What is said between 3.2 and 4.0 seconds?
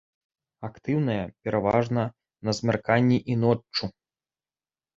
і ноччу.